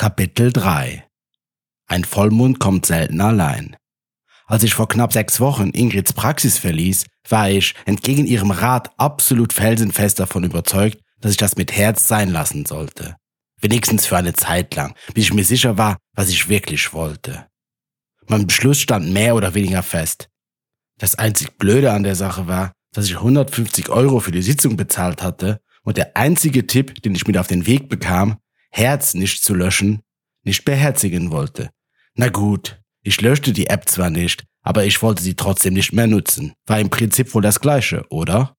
[0.00, 1.08] Kapitel 3
[1.88, 3.76] Ein Vollmond kommt selten allein.
[4.46, 9.52] Als ich vor knapp sechs Wochen Ingrids Praxis verließ, war ich, entgegen ihrem Rat, absolut
[9.52, 13.16] felsenfest davon überzeugt, dass ich das mit Herz sein lassen sollte.
[13.60, 17.48] Wenigstens für eine Zeit lang, bis ich mir sicher war, was ich wirklich wollte.
[18.28, 20.28] Mein Beschluss stand mehr oder weniger fest.
[20.98, 25.24] Das einzig Blöde an der Sache war, dass ich 150 Euro für die Sitzung bezahlt
[25.24, 28.38] hatte und der einzige Tipp, den ich mit auf den Weg bekam,
[28.70, 30.02] Herz nicht zu löschen,
[30.44, 31.70] nicht beherzigen wollte.
[32.14, 36.06] Na gut, ich löschte die App zwar nicht, aber ich wollte sie trotzdem nicht mehr
[36.06, 36.52] nutzen.
[36.66, 38.54] War im Prinzip wohl das gleiche, oder?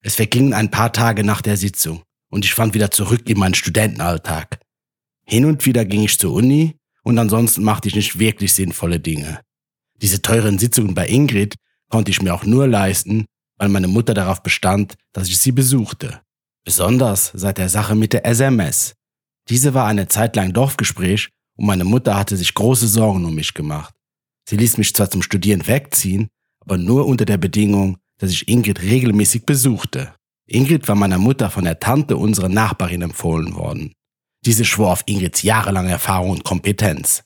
[0.00, 3.54] Es vergingen ein paar Tage nach der Sitzung und ich fand wieder zurück in meinen
[3.54, 4.58] Studentenalltag.
[5.24, 9.40] Hin und wieder ging ich zur Uni und ansonsten machte ich nicht wirklich sinnvolle Dinge.
[10.02, 11.54] Diese teuren Sitzungen bei Ingrid
[11.88, 16.20] konnte ich mir auch nur leisten, weil meine Mutter darauf bestand, dass ich sie besuchte.
[16.64, 18.94] Besonders seit der Sache mit der SMS.
[19.48, 23.54] Diese war eine Zeit lang Dorfgespräch und meine Mutter hatte sich große Sorgen um mich
[23.54, 23.94] gemacht.
[24.48, 26.28] Sie ließ mich zwar zum Studieren wegziehen,
[26.60, 30.14] aber nur unter der Bedingung, dass ich Ingrid regelmäßig besuchte.
[30.46, 33.92] Ingrid war meiner Mutter von der Tante unserer Nachbarin empfohlen worden.
[34.44, 37.24] Diese schwor auf Ingrids jahrelange Erfahrung und Kompetenz.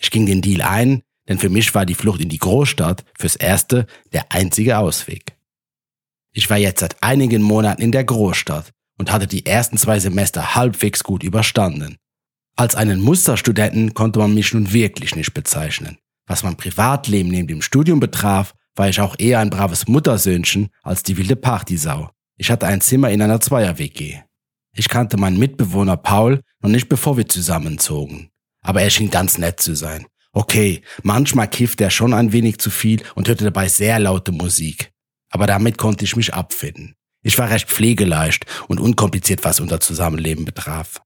[0.00, 3.36] Ich ging den Deal ein, denn für mich war die Flucht in die Großstadt fürs
[3.36, 5.36] Erste der einzige Ausweg.
[6.32, 10.54] Ich war jetzt seit einigen Monaten in der Großstadt und hatte die ersten zwei Semester
[10.54, 11.96] halbwegs gut überstanden.
[12.56, 15.98] Als einen Musterstudenten konnte man mich nun wirklich nicht bezeichnen.
[16.26, 21.02] Was mein Privatleben neben dem Studium betraf, war ich auch eher ein braves Muttersöhnchen als
[21.02, 22.10] die wilde Partysau.
[22.36, 24.20] Ich hatte ein Zimmer in einer Zweier-WG.
[24.74, 28.30] Ich kannte meinen Mitbewohner Paul noch nicht bevor wir zusammenzogen.
[28.62, 30.06] Aber er schien ganz nett zu sein.
[30.32, 34.92] Okay, manchmal kiffte er schon ein wenig zu viel und hörte dabei sehr laute Musik.
[35.30, 36.94] Aber damit konnte ich mich abfinden.
[37.28, 41.02] Ich war recht pflegeleicht und unkompliziert, was unser Zusammenleben betraf.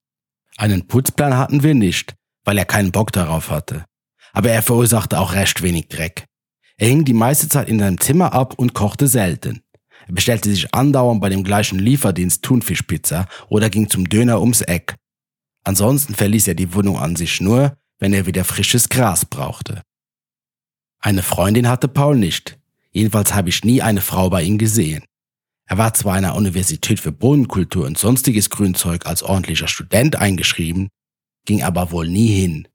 [0.56, 3.86] Einen Putzplan hatten wir nicht, weil er keinen Bock darauf hatte.
[4.32, 6.26] Aber er verursachte auch recht wenig Dreck.
[6.76, 9.64] Er hing die meiste Zeit in seinem Zimmer ab und kochte selten.
[10.06, 14.94] Er bestellte sich andauernd bei dem gleichen Lieferdienst Thunfischpizza oder ging zum Döner ums Eck.
[15.64, 19.82] Ansonsten verließ er die Wohnung an sich nur, wenn er wieder frisches Gras brauchte.
[21.00, 22.60] Eine Freundin hatte Paul nicht.
[22.92, 25.02] Jedenfalls habe ich nie eine Frau bei ihm gesehen.
[25.72, 30.90] Er war zwar an der Universität für Bodenkultur und sonstiges Grünzeug als ordentlicher Student eingeschrieben,
[31.46, 32.68] ging aber wohl nie hin.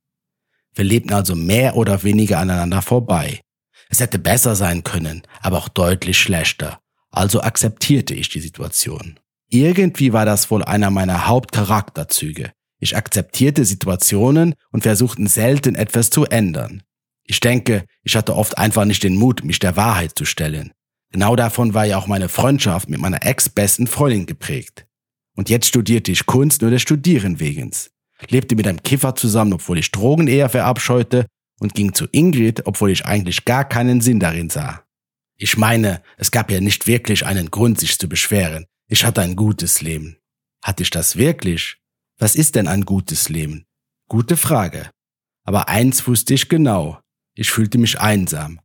[0.74, 3.42] Wir lebten also mehr oder weniger aneinander vorbei.
[3.90, 6.80] Es hätte besser sein können, aber auch deutlich schlechter.
[7.12, 9.20] Also akzeptierte ich die Situation.
[9.48, 12.52] Irgendwie war das wohl einer meiner Hauptcharakterzüge.
[12.80, 16.82] Ich akzeptierte Situationen und versuchten selten etwas zu ändern.
[17.26, 20.72] Ich denke, ich hatte oft einfach nicht den Mut, mich der Wahrheit zu stellen.
[21.12, 24.86] Genau davon war ja auch meine Freundschaft mit meiner ex-besten Freundin geprägt.
[25.36, 27.92] Und jetzt studierte ich Kunst nur des Studieren wegens,
[28.30, 31.26] lebte mit einem Kiffer zusammen, obwohl ich Drogen eher verabscheute,
[31.60, 34.84] und ging zu Ingrid, obwohl ich eigentlich gar keinen Sinn darin sah.
[35.38, 38.66] Ich meine, es gab ja nicht wirklich einen Grund, sich zu beschweren.
[38.88, 40.18] Ich hatte ein gutes Leben.
[40.64, 41.78] Hatte ich das wirklich?
[42.18, 43.66] Was ist denn ein gutes Leben?
[44.08, 44.90] Gute Frage.
[45.44, 47.00] Aber eins wusste ich genau.
[47.36, 48.60] Ich fühlte mich einsam.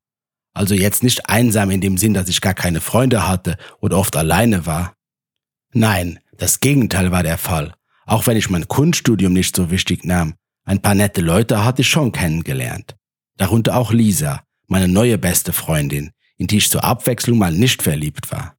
[0.55, 4.17] Also jetzt nicht einsam in dem Sinn, dass ich gar keine Freunde hatte oder oft
[4.17, 4.95] alleine war.
[5.73, 7.75] Nein, das Gegenteil war der Fall.
[8.05, 11.89] Auch wenn ich mein Kunststudium nicht so wichtig nahm, ein paar nette Leute hatte ich
[11.89, 12.97] schon kennengelernt.
[13.39, 18.31] Darunter auch Lisa, meine neue beste Freundin, in die ich zur Abwechslung mal nicht verliebt
[18.31, 18.57] war.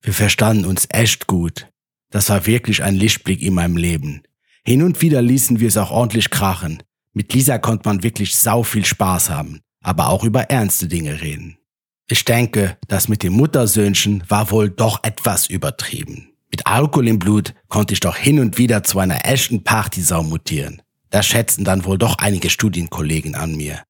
[0.00, 1.68] Wir verstanden uns echt gut.
[2.10, 4.22] Das war wirklich ein Lichtblick in meinem Leben.
[4.64, 6.82] Hin und wieder ließen wir es auch ordentlich krachen.
[7.12, 11.58] Mit Lisa konnte man wirklich sau viel Spaß haben aber auch über ernste Dinge reden.
[12.08, 16.32] Ich denke, das mit dem Muttersöhnchen war wohl doch etwas übertrieben.
[16.50, 20.82] Mit Alkohol im Blut konnte ich doch hin und wieder zu einer echten Partysau mutieren.
[21.10, 23.82] Das schätzten dann wohl doch einige Studienkollegen an mir.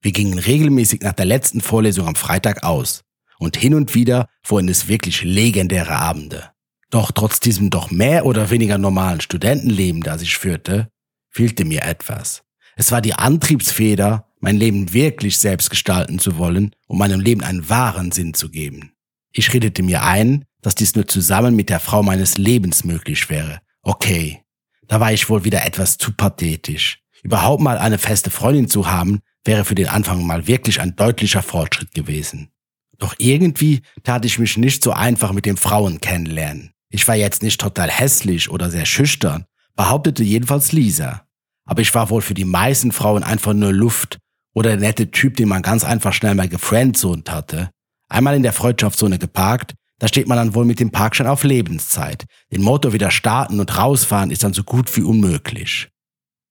[0.00, 3.02] Wir gingen regelmäßig nach der letzten Vorlesung am Freitag aus.
[3.38, 6.50] Und hin und wieder wurden es wirklich legendäre Abende.
[6.90, 10.88] Doch trotz diesem doch mehr oder weniger normalen Studentenleben, das ich führte,
[11.28, 12.42] fehlte mir etwas.
[12.76, 17.68] Es war die Antriebsfeder, mein Leben wirklich selbst gestalten zu wollen, um meinem Leben einen
[17.68, 18.92] wahren Sinn zu geben.
[19.32, 23.60] Ich redete mir ein, dass dies nur zusammen mit der Frau meines Lebens möglich wäre.
[23.82, 24.42] Okay,
[24.86, 27.00] da war ich wohl wieder etwas zu pathetisch.
[27.22, 31.42] Überhaupt mal eine feste Freundin zu haben, wäre für den Anfang mal wirklich ein deutlicher
[31.42, 32.50] Fortschritt gewesen.
[32.98, 36.72] Doch irgendwie tat ich mich nicht so einfach mit dem Frauen kennenlernen.
[36.90, 39.44] Ich war jetzt nicht total hässlich oder sehr schüchtern,
[39.76, 41.26] behauptete jedenfalls Lisa.
[41.64, 44.18] Aber ich war wohl für die meisten Frauen einfach nur Luft
[44.58, 47.70] oder der nette Typ, den man ganz einfach schnell mal gefriendzoned hatte.
[48.08, 52.24] Einmal in der Freundschaftszone geparkt, da steht man dann wohl mit dem Parkschein auf Lebenszeit.
[52.52, 55.88] Den Motor wieder starten und rausfahren ist dann so gut wie unmöglich.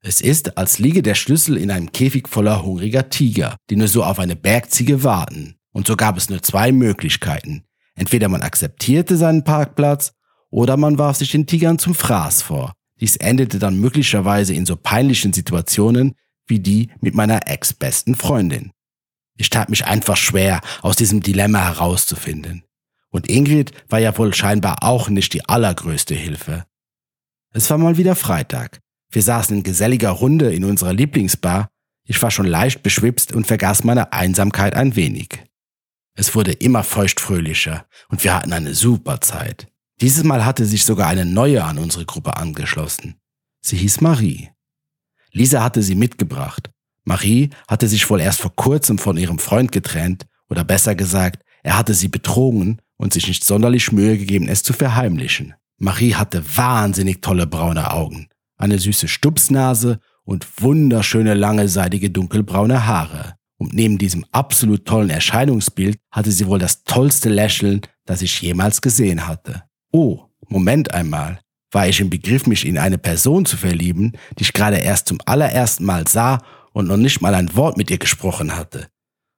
[0.01, 4.05] Es ist, als liege der Schlüssel in einem Käfig voller hungriger Tiger, die nur so
[4.05, 5.55] auf eine Bergziege warten.
[5.73, 7.65] Und so gab es nur zwei Möglichkeiten.
[7.93, 10.13] Entweder man akzeptierte seinen Parkplatz
[10.49, 12.71] oder man warf sich den Tigern zum Fraß vor.
[13.01, 16.13] Dies endete dann möglicherweise in so peinlichen Situationen
[16.47, 18.71] wie die mit meiner ex-besten Freundin.
[19.37, 22.63] Ich tat mich einfach schwer, aus diesem Dilemma herauszufinden.
[23.09, 26.65] Und Ingrid war ja wohl scheinbar auch nicht die allergrößte Hilfe.
[27.53, 28.79] Es war mal wieder Freitag.
[29.09, 31.69] Wir saßen in geselliger Runde in unserer Lieblingsbar.
[32.05, 35.43] Ich war schon leicht beschwipst und vergaß meine Einsamkeit ein wenig.
[36.15, 39.67] Es wurde immer feuchtfröhlicher und wir hatten eine super Zeit.
[40.01, 43.15] Dieses Mal hatte sich sogar eine neue an unsere Gruppe angeschlossen.
[43.61, 44.49] Sie hieß Marie.
[45.37, 46.71] Lisa hatte sie mitgebracht.
[47.03, 51.77] Marie hatte sich wohl erst vor kurzem von ihrem Freund getrennt, oder besser gesagt, er
[51.77, 55.53] hatte sie betrogen und sich nicht sonderlich Mühe gegeben, es zu verheimlichen.
[55.77, 63.35] Marie hatte wahnsinnig tolle braune Augen, eine süße Stupsnase und wunderschöne lange seidige dunkelbraune Haare.
[63.57, 68.81] Und neben diesem absolut tollen Erscheinungsbild hatte sie wohl das tollste Lächeln, das ich jemals
[68.81, 69.63] gesehen hatte.
[69.91, 71.39] Oh, Moment einmal.
[71.71, 75.19] War ich im Begriff, mich in eine Person zu verlieben, die ich gerade erst zum
[75.25, 76.39] allerersten Mal sah
[76.71, 78.87] und noch nicht mal ein Wort mit ihr gesprochen hatte.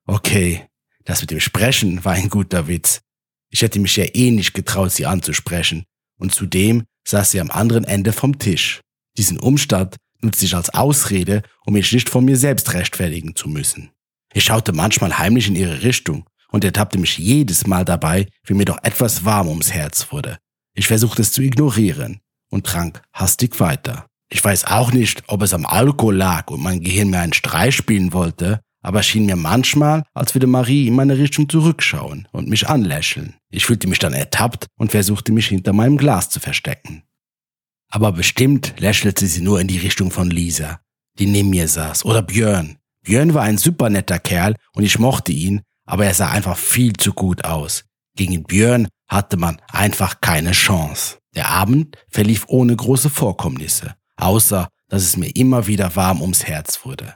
[0.05, 0.67] Okay,
[1.05, 3.01] das mit dem Sprechen war ein guter Witz.
[3.49, 5.85] Ich hätte mich ja eh nicht getraut, sie anzusprechen.
[6.19, 8.81] Und zudem saß sie am anderen Ende vom Tisch.
[9.17, 13.91] Diesen Umstand nutzte ich als Ausrede, um mich nicht von mir selbst rechtfertigen zu müssen.
[14.33, 18.65] Ich schaute manchmal heimlich in ihre Richtung und ertappte mich jedes Mal dabei, wie mir
[18.65, 20.37] doch etwas warm ums Herz wurde.
[20.79, 24.05] Ich versuchte es zu ignorieren und trank hastig weiter.
[24.29, 27.75] Ich weiß auch nicht, ob es am Alkohol lag und mein Gehirn mir einen Streich
[27.75, 32.69] spielen wollte, aber schien mir manchmal, als würde Marie in meine Richtung zurückschauen und mich
[32.69, 33.35] anlächeln.
[33.51, 37.03] Ich fühlte mich dann ertappt und versuchte mich hinter meinem Glas zu verstecken.
[37.89, 40.79] Aber bestimmt lächelte sie nur in die Richtung von Lisa,
[41.19, 45.33] die neben mir saß, oder Björn, Björn war ein super netter Kerl und ich mochte
[45.33, 47.83] ihn, aber er sah einfach viel zu gut aus.
[48.15, 51.17] Gegen Björn hatte man einfach keine Chance.
[51.35, 56.85] Der Abend verlief ohne große Vorkommnisse, außer dass es mir immer wieder warm ums Herz
[56.85, 57.15] wurde.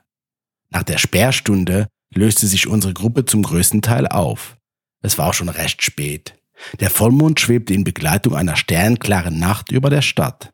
[0.69, 4.57] Nach der Sperrstunde löste sich unsere Gruppe zum größten Teil auf.
[5.01, 6.35] Es war auch schon recht spät.
[6.79, 10.51] Der Vollmond schwebte in Begleitung einer sternklaren Nacht über der Stadt.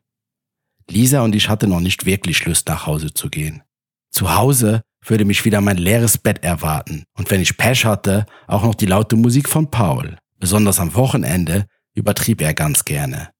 [0.90, 3.62] Lisa und ich hatten noch nicht wirklich Lust nach Hause zu gehen.
[4.10, 8.64] Zu Hause würde mich wieder mein leeres Bett erwarten und wenn ich Pech hatte, auch
[8.64, 10.18] noch die laute Musik von Paul.
[10.40, 13.30] Besonders am Wochenende übertrieb er ganz gerne.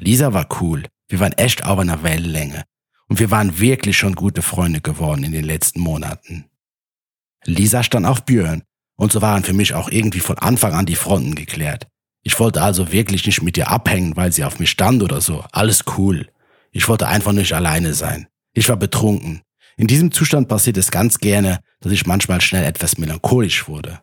[0.00, 2.64] Lisa war cool, wir waren echt auf einer Wellenlänge
[3.08, 6.46] und wir waren wirklich schon gute Freunde geworden in den letzten Monaten.
[7.44, 8.62] Lisa stand auf Björn
[8.96, 11.86] und so waren für mich auch irgendwie von Anfang an die Fronten geklärt.
[12.24, 15.44] Ich wollte also wirklich nicht mit ihr abhängen, weil sie auf mich stand oder so.
[15.52, 16.28] Alles cool.
[16.72, 18.26] Ich wollte einfach nicht alleine sein.
[18.52, 19.42] Ich war betrunken
[19.78, 24.00] in diesem Zustand passiert es ganz gerne, dass ich manchmal schnell etwas melancholisch wurde.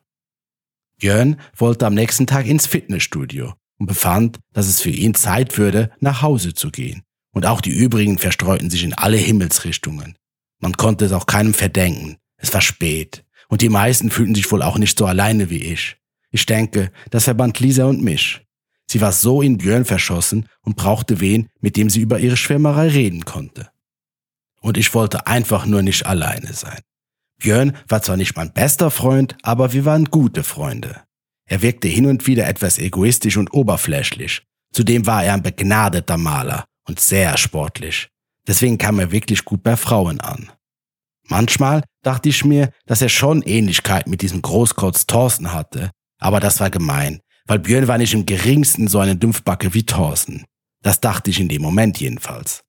[0.97, 5.91] Jörn wollte am nächsten Tag ins Fitnessstudio und befand, dass es für ihn Zeit würde,
[5.99, 7.03] nach Hause zu gehen.
[7.31, 10.17] Und auch die übrigen verstreuten sich in alle Himmelsrichtungen.
[10.59, 12.17] Man konnte es auch keinem verdenken.
[12.37, 13.25] Es war spät.
[13.49, 15.97] Und die meisten fühlten sich wohl auch nicht so alleine wie ich.
[16.31, 18.41] Ich denke, das verband Lisa und mich.
[18.87, 22.87] Sie war so in Björn verschossen und brauchte wen, mit dem sie über ihre Schwärmerei
[22.87, 23.69] reden konnte
[24.65, 26.81] und ich wollte einfach nur nicht alleine sein.
[27.37, 31.01] Björn war zwar nicht mein bester Freund, aber wir waren gute Freunde.
[31.47, 34.43] Er wirkte hin und wieder etwas egoistisch und oberflächlich.
[34.73, 38.09] Zudem war er ein begnadeter Maler und sehr sportlich.
[38.47, 40.51] Deswegen kam er wirklich gut bei Frauen an.
[41.27, 46.59] Manchmal dachte ich mir, dass er schon Ähnlichkeit mit diesem Großkotz Thorsten hatte, aber das
[46.59, 50.45] war gemein, weil Björn war nicht im geringsten so eine Dumpfbacke wie Thorsten.
[50.83, 52.63] Das dachte ich in dem Moment jedenfalls.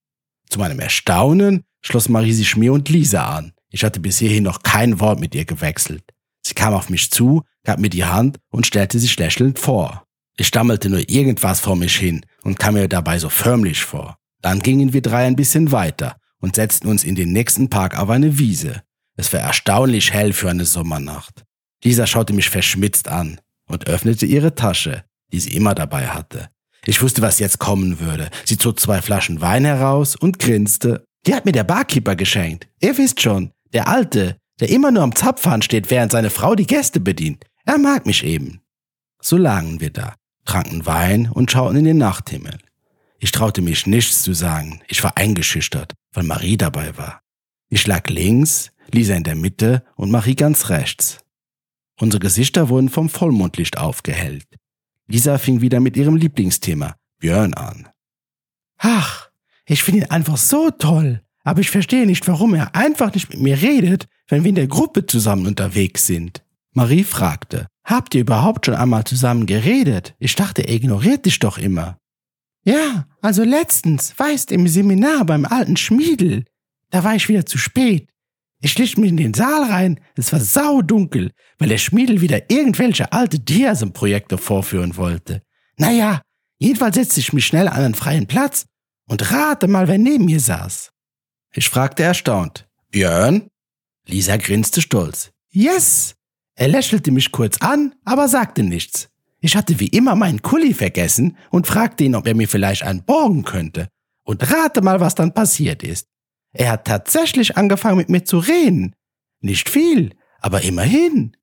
[0.49, 3.53] Zu meinem Erstaunen schloss Marie sich mir und Lisa an.
[3.71, 6.05] Ich hatte bis hierhin noch kein Wort mit ihr gewechselt.
[6.47, 10.05] Sie kam auf mich zu, gab mir die Hand und stellte sich lächelnd vor.
[10.37, 14.19] Ich stammelte nur irgendwas vor mich hin und kam mir dabei so förmlich vor.
[14.43, 18.11] Dann gingen wir drei ein bisschen weiter und setzten uns in den nächsten Park auf
[18.11, 18.83] eine Wiese.
[19.17, 21.45] Es war erstaunlich hell für eine Sommernacht.
[21.83, 26.49] Lisa schaute mich verschmitzt an und öffnete ihre Tasche, die sie immer dabei hatte.
[26.85, 28.31] Ich wusste, was jetzt kommen würde.
[28.45, 32.69] Sie zog zwei Flaschen Wein heraus und grinste die hat mir der Barkeeper geschenkt.
[32.81, 36.67] Ihr wisst schon, der Alte, der immer nur am Zapfhahn steht, während seine Frau die
[36.67, 37.45] Gäste bedient.
[37.67, 38.63] Er mag mich eben.
[39.21, 40.15] So lagen wir da,
[40.47, 42.57] tranken Wein und schauten in den Nachthimmel.
[43.19, 44.81] Ich traute mich nichts zu sagen.
[44.89, 47.21] Ich war eingeschüchtert, weil Marie dabei war.
[47.69, 51.19] Ich lag links, Lisa in der Mitte und Marie ganz rechts.
[52.01, 54.47] Unsere Gesichter wurden vom Vollmondlicht aufgehellt.
[55.07, 57.89] Lisa fing wieder mit ihrem Lieblingsthema, Björn, an.
[58.79, 59.29] Ach,
[59.67, 61.21] ich finde ihn einfach so toll.
[61.47, 64.67] Aber ich verstehe nicht, warum er einfach nicht mit mir redet, wenn wir in der
[64.67, 66.43] Gruppe zusammen unterwegs sind.
[66.73, 70.17] Marie fragte, habt ihr überhaupt schon einmal zusammen geredet?
[70.19, 71.99] Ich dachte, er ignoriert dich doch immer.
[72.65, 76.45] Ja, also letztens, weißt, im Seminar beim alten Schmiedel.
[76.91, 78.09] Da war ich wieder zu spät.
[78.61, 83.13] Ich schlich mich in den Saal rein, es war saudunkel, weil der Schmiedel wieder irgendwelche
[83.13, 85.43] alte Diasem-Projekte vorführen wollte.
[85.77, 86.23] Naja,
[86.59, 88.67] jedenfalls setzte ich mich schnell an einen freien Platz
[89.09, 90.91] und rate mal, wer neben mir saß.
[91.57, 92.69] Ich fragte erstaunt.
[92.91, 93.49] Björn?
[94.07, 95.33] Lisa grinste stolz.
[95.49, 96.15] Yes!
[96.55, 99.09] Er lächelte mich kurz an, aber sagte nichts.
[99.41, 103.05] Ich hatte wie immer meinen Kulli vergessen und fragte ihn, ob er mir vielleicht einen
[103.05, 103.89] borgen könnte.
[104.23, 106.09] Und rate mal, was dann passiert ist.
[106.53, 108.95] Er hat tatsächlich angefangen mit mir zu reden.
[109.41, 111.39] Nicht viel, aber immerhin.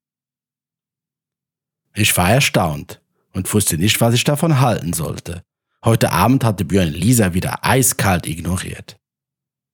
[1.92, 3.02] Ich war erstaunt
[3.32, 5.42] und wusste nicht, was ich davon halten sollte.
[5.84, 8.96] Heute Abend hatte Björn Lisa wieder eiskalt ignoriert.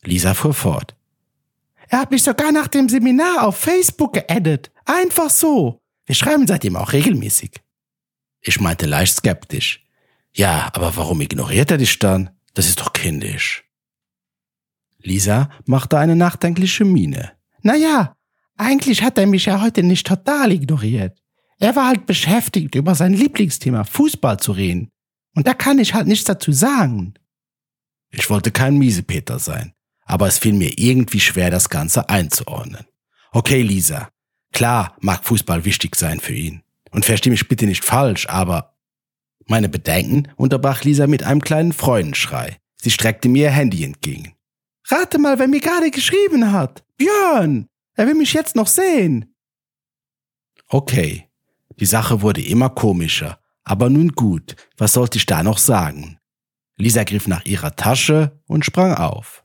[0.04, 0.97] Lisa fuhr fort.
[1.88, 4.71] Er hat mich sogar nach dem Seminar auf Facebook geaddet.
[4.85, 5.80] Einfach so.
[6.07, 7.61] Wir schreiben seitdem auch regelmäßig.
[8.40, 9.85] Ich meinte leicht skeptisch.
[10.33, 12.30] Ja, aber warum ignoriert er dich dann?
[12.54, 13.64] Das ist doch kindisch.
[14.99, 17.33] Lisa machte eine nachdenkliche Miene.
[17.62, 18.16] Naja,
[18.57, 21.19] eigentlich hat er mich ja heute nicht total ignoriert.
[21.59, 24.90] Er war halt beschäftigt, über sein Lieblingsthema Fußball zu reden.
[25.35, 27.14] Und da kann ich halt nichts dazu sagen.
[28.11, 29.75] Ich wollte kein Miesepeter sein
[30.11, 32.85] aber es fiel mir irgendwie schwer, das Ganze einzuordnen.
[33.31, 34.09] Okay, Lisa,
[34.52, 36.62] klar mag Fußball wichtig sein für ihn.
[36.90, 38.76] Und versteh mich bitte nicht falsch, aber
[39.47, 42.59] meine Bedenken unterbrach Lisa mit einem kleinen Freudenschrei.
[42.83, 44.35] Sie streckte mir ihr Handy entgegen.
[44.88, 46.83] Rate mal, wer mir gerade geschrieben hat.
[46.97, 47.69] Björn!
[47.95, 49.33] Er will mich jetzt noch sehen.
[50.67, 51.29] Okay.
[51.79, 53.38] Die Sache wurde immer komischer.
[53.62, 56.19] Aber nun gut, was sollte ich da noch sagen?
[56.76, 59.45] Lisa griff nach ihrer Tasche und sprang auf.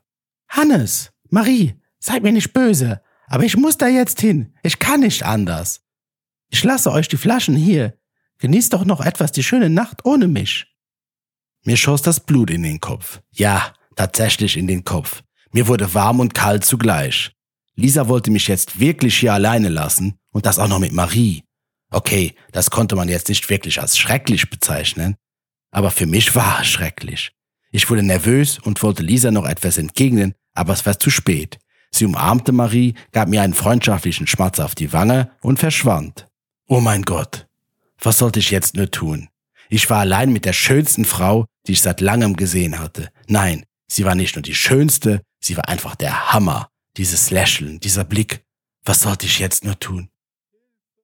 [0.56, 4.54] Hannes, Marie, seid mir nicht böse, aber ich muss da jetzt hin.
[4.62, 5.82] Ich kann nicht anders.
[6.48, 7.98] Ich lasse euch die Flaschen hier.
[8.38, 10.66] Genießt doch noch etwas die schöne Nacht ohne mich.
[11.64, 13.20] Mir schoss das Blut in den Kopf.
[13.32, 15.22] Ja, tatsächlich in den Kopf.
[15.52, 17.32] Mir wurde warm und kalt zugleich.
[17.74, 21.44] Lisa wollte mich jetzt wirklich hier alleine lassen und das auch noch mit Marie.
[21.90, 25.16] Okay, das konnte man jetzt nicht wirklich als schrecklich bezeichnen,
[25.70, 27.32] aber für mich war es schrecklich.
[27.76, 31.58] Ich wurde nervös und wollte Lisa noch etwas entgegnen, aber es war zu spät.
[31.90, 36.26] Sie umarmte Marie, gab mir einen freundschaftlichen Schmatz auf die Wange und verschwand.
[36.68, 37.46] Oh mein Gott,
[37.98, 39.28] was sollte ich jetzt nur tun?
[39.68, 43.10] Ich war allein mit der schönsten Frau, die ich seit langem gesehen hatte.
[43.28, 46.70] Nein, sie war nicht nur die schönste, sie war einfach der Hammer.
[46.96, 48.42] Dieses Lächeln, dieser Blick.
[48.86, 50.08] Was sollte ich jetzt nur tun?